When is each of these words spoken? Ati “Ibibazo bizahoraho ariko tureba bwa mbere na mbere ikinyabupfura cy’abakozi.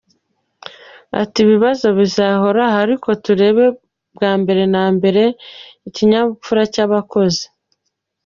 Ati 1.21 1.37
“Ibibazo 1.45 1.87
bizahoraho 1.99 2.75
ariko 2.85 3.09
tureba 3.25 3.63
bwa 4.15 4.31
mbere 4.41 4.63
na 4.73 4.85
mbere 4.95 5.23
ikinyabupfura 5.87 6.61
cy’abakozi. 6.73 7.45